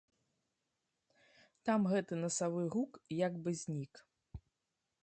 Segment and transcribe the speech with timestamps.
[1.69, 2.91] Там гэты насавы гук
[3.27, 3.93] як бы знік.